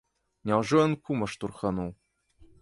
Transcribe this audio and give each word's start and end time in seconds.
Няўжо 0.51 0.79
ён 0.85 0.95
кума 1.09 1.27
штурхануў? 1.35 1.93